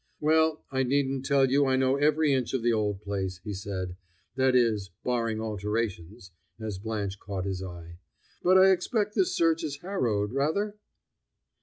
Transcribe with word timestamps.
"Well, 0.19 0.63
I 0.71 0.81
needn't 0.81 1.27
tell 1.27 1.51
you 1.51 1.67
I 1.67 1.75
know 1.75 1.95
every 1.95 2.33
inch 2.33 2.55
of 2.55 2.63
the 2.63 2.73
old 2.73 3.01
place," 3.03 3.37
he 3.43 3.53
said; 3.53 3.97
"that 4.35 4.55
is, 4.55 4.89
barring 5.03 5.39
alterations," 5.39 6.31
as 6.59 6.79
Blanche 6.79 7.19
caught 7.19 7.45
his 7.45 7.61
eye. 7.61 7.99
"But 8.41 8.57
I 8.57 8.71
expect 8.71 9.13
this 9.13 9.35
search 9.37 9.63
is 9.63 9.81
harrowed, 9.83 10.33
rather?" 10.33 10.75